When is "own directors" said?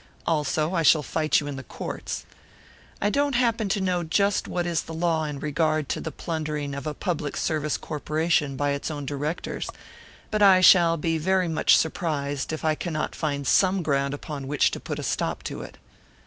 8.89-9.69